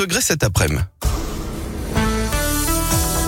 [0.00, 0.82] degrés cet après-midi.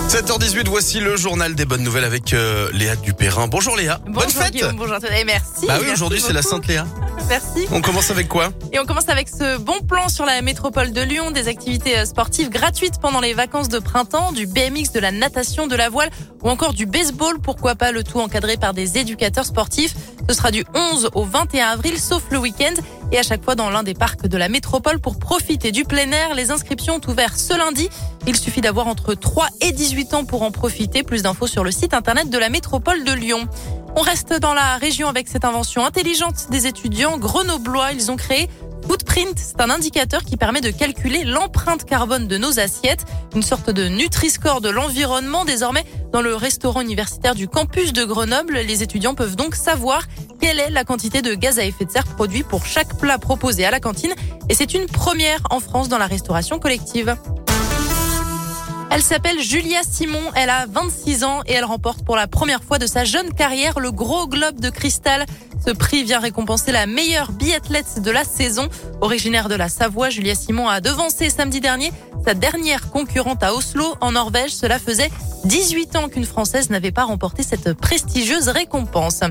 [0.09, 3.47] 7h18, voici le journal des bonnes nouvelles avec euh, Léa Dupérin.
[3.47, 3.99] Bonjour Léa.
[4.05, 4.53] Bonjour Bonne fête.
[4.53, 5.09] Guillaume, bonjour toi.
[5.15, 5.67] Et merci.
[5.67, 6.41] Bah oui, aujourd'hui c'est la.
[6.41, 6.85] Sainte Léa.
[7.29, 7.67] Merci.
[7.71, 11.01] On commence avec quoi Et on commence avec ce bon plan sur la métropole de
[11.01, 15.11] Lyon, des activités euh, sportives gratuites pendant les vacances de printemps, du BMX, de la
[15.11, 16.09] natation, de la voile
[16.43, 19.95] ou encore du baseball, pourquoi pas le tout encadré par des éducateurs sportifs.
[20.29, 22.73] Ce sera du 11 au 21 avril, sauf le week-end,
[23.11, 26.11] et à chaque fois dans l'un des parcs de la métropole pour profiter du plein
[26.11, 26.35] air.
[26.35, 27.89] Les inscriptions ont ouvert ce lundi.
[28.27, 31.03] Il suffit d'avoir entre 3 et 18 ans pour en profiter.
[31.03, 33.47] Plus d'infos sur le site internet de la métropole de Lyon.
[33.95, 37.91] On reste dans la région avec cette invention intelligente des étudiants grenoblois.
[37.91, 38.49] Ils ont créé
[38.87, 43.69] Footprint, c'est un indicateur qui permet de calculer l'empreinte carbone de nos assiettes, une sorte
[43.69, 45.45] de Nutri-Score de l'environnement.
[45.45, 50.03] Désormais, dans le restaurant universitaire du campus de Grenoble, les étudiants peuvent donc savoir
[50.41, 53.63] quelle est la quantité de gaz à effet de serre produit pour chaque plat proposé
[53.63, 54.13] à la cantine.
[54.49, 57.15] Et c'est une première en France dans la restauration collective.
[58.95, 62.77] Elle s'appelle Julia Simon, elle a 26 ans et elle remporte pour la première fois
[62.77, 65.25] de sa jeune carrière le gros globe de cristal.
[65.65, 68.69] Ce prix vient récompenser la meilleure biathlète de la saison.
[69.01, 71.91] Originaire de la Savoie, Julia Simon a devancé samedi dernier
[72.23, 74.51] sa dernière concurrente à Oslo, en Norvège.
[74.51, 75.09] Cela faisait
[75.45, 79.21] 18 ans qu'une Française n'avait pas remporté cette prestigieuse récompense.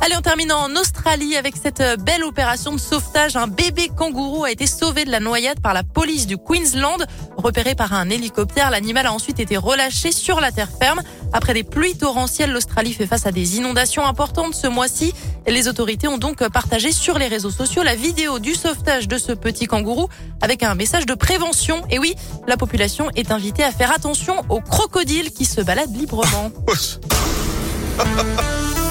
[0.00, 3.36] Allez, on termine en Australie avec cette belle opération de sauvetage.
[3.36, 7.04] Un bébé kangourou a été sauvé de la noyade par la police du Queensland.
[7.36, 11.02] Repéré par un hélicoptère, l'animal a ensuite été relâché sur la terre ferme.
[11.32, 15.14] Après des pluies torrentielles, l'Australie fait face à des inondations importantes ce mois-ci.
[15.46, 19.32] Les autorités ont donc partagé sur les réseaux sociaux la vidéo du sauvetage de ce
[19.32, 20.08] petit kangourou
[20.40, 21.82] avec un message de prévention.
[21.90, 22.14] Et oui,
[22.46, 26.50] la population est invitée à faire attention aux crocodiles qui se baladent librement.